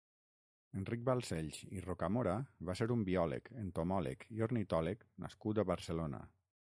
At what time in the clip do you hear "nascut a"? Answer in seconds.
5.27-5.71